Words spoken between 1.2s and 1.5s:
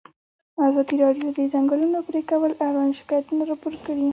د د